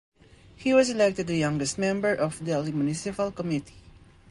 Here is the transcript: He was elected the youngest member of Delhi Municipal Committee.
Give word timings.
He 0.55 0.73
was 0.73 0.89
elected 0.89 1.27
the 1.27 1.37
youngest 1.37 1.77
member 1.77 2.11
of 2.15 2.43
Delhi 2.43 2.71
Municipal 2.71 3.31
Committee. 3.31 3.83